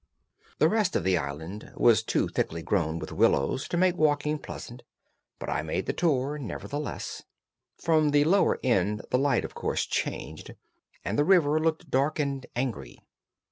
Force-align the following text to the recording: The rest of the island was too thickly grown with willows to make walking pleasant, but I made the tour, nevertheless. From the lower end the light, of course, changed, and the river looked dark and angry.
The 0.57 0.67
rest 0.67 0.95
of 0.95 1.03
the 1.03 1.19
island 1.19 1.73
was 1.75 2.01
too 2.01 2.27
thickly 2.27 2.63
grown 2.63 2.97
with 2.97 3.11
willows 3.11 3.67
to 3.67 3.77
make 3.77 3.95
walking 3.95 4.39
pleasant, 4.39 4.81
but 5.37 5.47
I 5.47 5.61
made 5.61 5.85
the 5.85 5.93
tour, 5.93 6.39
nevertheless. 6.39 7.21
From 7.77 8.09
the 8.09 8.23
lower 8.23 8.57
end 8.63 9.03
the 9.11 9.19
light, 9.19 9.45
of 9.45 9.53
course, 9.53 9.85
changed, 9.85 10.55
and 11.05 11.19
the 11.19 11.23
river 11.23 11.59
looked 11.59 11.91
dark 11.91 12.17
and 12.17 12.43
angry. 12.55 12.97